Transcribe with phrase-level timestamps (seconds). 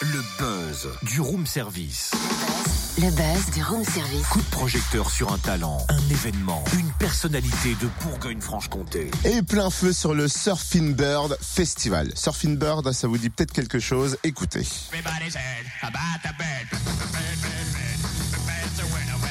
[0.00, 2.10] Le buzz du room service.
[2.96, 4.26] Le buzz du room service.
[4.26, 9.08] Coup de projecteur sur un talent, un événement, une personnalité de Bourgogne-Franche-Comté.
[9.24, 12.10] Et plein feu sur le Surfing Bird Festival.
[12.16, 14.18] Surfing Bird, ça vous dit peut-être quelque chose.
[14.24, 14.66] Écoutez.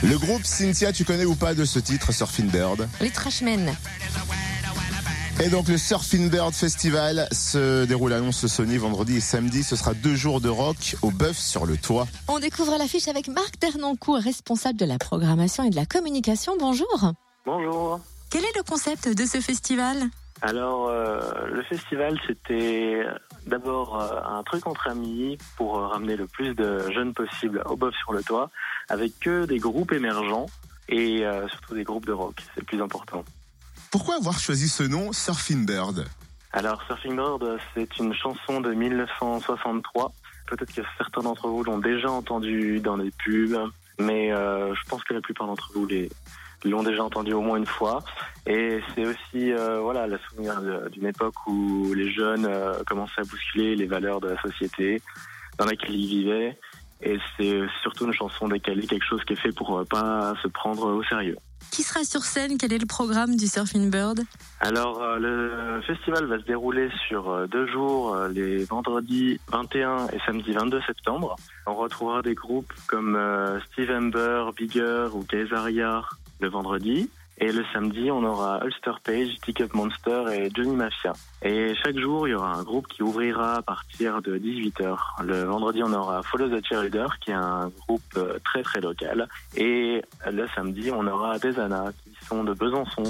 [0.02, 2.88] Le groupe Cynthia, tu connais ou pas de ce titre, Surfing Bird?
[3.02, 3.76] Les Trashmen.
[5.40, 9.62] Et donc le Surfing Bird Festival se déroule à Lons-le-Saunier vendredi et samedi.
[9.62, 12.08] Ce sera deux jours de rock au bœuf sur le toit.
[12.28, 16.54] On découvre l'affiche avec Marc Ternancourt, responsable de la programmation et de la communication.
[16.60, 17.14] Bonjour.
[17.46, 18.00] Bonjour.
[18.32, 19.98] Quel est le concept de ce festival?
[20.42, 21.20] Alors, euh,
[21.52, 23.04] le festival, c'était
[23.46, 27.76] d'abord euh, un truc entre amis pour euh, ramener le plus de jeunes possible au
[27.76, 28.50] bœuf sur le toit,
[28.90, 30.48] avec que des groupes émergents
[30.90, 32.36] et euh, surtout des groupes de rock.
[32.54, 33.24] C'est le plus important.
[33.92, 36.06] Pourquoi avoir choisi ce nom, Surfing Bird?
[36.54, 40.12] Alors, Surfing Bird, c'est une chanson de 1963.
[40.48, 43.58] Peut-être que certains d'entre vous l'ont déjà entendu dans les pubs,
[44.00, 45.88] mais euh, je pense que la plupart d'entre vous
[46.66, 48.04] l'ont déjà entendu au moins une fois.
[48.46, 53.24] Et c'est aussi euh, voilà le souvenir d'une époque où les jeunes euh, commençaient à
[53.24, 55.02] bousculer les valeurs de la société
[55.58, 56.60] dans laquelle ils vivaient.
[57.02, 60.48] Et c'est surtout une chanson décalée, quelque chose qui est fait pour euh, pas se
[60.48, 61.38] prendre au sérieux.
[61.78, 62.58] Qui sera sur scène?
[62.58, 64.24] Quel est le programme du Surfing Bird?
[64.62, 70.08] Alors, euh, le festival va se dérouler sur euh, deux jours, euh, les vendredis 21
[70.08, 71.36] et samedi 22 septembre.
[71.68, 73.16] On retrouvera des groupes comme
[73.68, 76.02] Steve Amber, Bigger ou Kaisaria
[76.40, 77.12] le vendredi.
[77.40, 81.14] Et le samedi, on aura Ulster Page, Ticket Monster et Johnny Mafia.
[81.44, 84.98] Et chaque jour, il y aura un groupe qui ouvrira à partir de 18h.
[85.24, 89.28] Le vendredi, on aura Follow the Cheerleader, qui est un groupe euh, très très local.
[89.56, 93.04] Et le samedi, on aura Desana, qui sont de Besançon.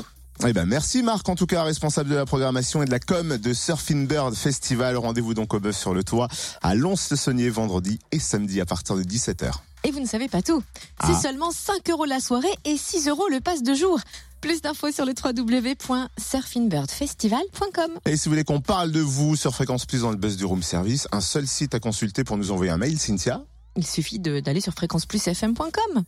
[0.46, 3.38] Eh ben merci Marc, en tout cas responsable de la programmation et de la com
[3.38, 4.96] de Surfing Bird Festival.
[4.98, 6.28] Rendez-vous donc au bœuf sur le toit
[6.62, 9.52] à Lons-le-Saunier vendredi et samedi à partir de 17h.
[9.84, 10.62] Et vous ne savez pas tout.
[11.06, 11.20] C'est Ah.
[11.22, 14.00] seulement 5 euros la soirée et 6 euros le passe de jour.
[14.42, 17.92] Plus d'infos sur le www.surfingbirdfestival.com.
[18.06, 20.46] Et si vous voulez qu'on parle de vous sur Fréquence Plus dans le buzz du
[20.46, 23.42] room service, un seul site à consulter pour nous envoyer un mail, Cynthia?
[23.76, 25.96] Il suffit d'aller sur fréquenceplusfm.com.